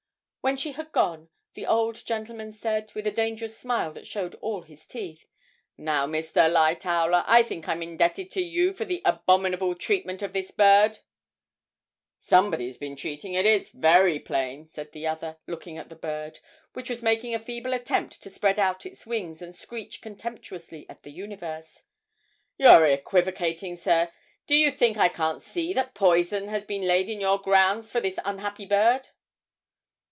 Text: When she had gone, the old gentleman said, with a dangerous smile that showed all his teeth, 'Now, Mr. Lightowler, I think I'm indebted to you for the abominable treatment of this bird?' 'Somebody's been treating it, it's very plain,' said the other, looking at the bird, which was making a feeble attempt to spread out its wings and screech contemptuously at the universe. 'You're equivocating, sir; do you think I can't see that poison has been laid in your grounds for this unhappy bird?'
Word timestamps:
When 0.43 0.57
she 0.57 0.71
had 0.71 0.91
gone, 0.91 1.29
the 1.53 1.67
old 1.67 2.03
gentleman 2.03 2.51
said, 2.51 2.91
with 2.95 3.05
a 3.05 3.11
dangerous 3.11 3.55
smile 3.55 3.93
that 3.93 4.07
showed 4.07 4.33
all 4.41 4.63
his 4.63 4.87
teeth, 4.87 5.27
'Now, 5.77 6.07
Mr. 6.07 6.51
Lightowler, 6.51 7.23
I 7.27 7.43
think 7.43 7.67
I'm 7.69 7.83
indebted 7.83 8.31
to 8.31 8.41
you 8.41 8.73
for 8.73 8.83
the 8.83 9.03
abominable 9.05 9.75
treatment 9.75 10.23
of 10.23 10.33
this 10.33 10.49
bird?' 10.49 10.97
'Somebody's 12.17 12.79
been 12.79 12.95
treating 12.95 13.33
it, 13.35 13.45
it's 13.45 13.69
very 13.69 14.17
plain,' 14.17 14.65
said 14.65 14.93
the 14.93 15.05
other, 15.05 15.37
looking 15.45 15.77
at 15.77 15.89
the 15.89 15.95
bird, 15.95 16.39
which 16.73 16.89
was 16.89 17.03
making 17.03 17.35
a 17.35 17.39
feeble 17.39 17.71
attempt 17.75 18.19
to 18.23 18.29
spread 18.31 18.57
out 18.57 18.83
its 18.83 19.05
wings 19.05 19.43
and 19.43 19.53
screech 19.53 20.01
contemptuously 20.01 20.87
at 20.89 21.03
the 21.03 21.11
universe. 21.11 21.83
'You're 22.57 22.87
equivocating, 22.87 23.77
sir; 23.77 24.11
do 24.47 24.55
you 24.55 24.71
think 24.71 24.97
I 24.97 25.07
can't 25.07 25.43
see 25.43 25.71
that 25.73 25.93
poison 25.93 26.47
has 26.47 26.65
been 26.65 26.81
laid 26.87 27.09
in 27.09 27.21
your 27.21 27.37
grounds 27.37 27.91
for 27.91 27.99
this 28.01 28.17
unhappy 28.25 28.65
bird?' 28.65 29.07